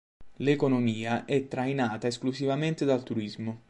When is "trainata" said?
1.47-2.07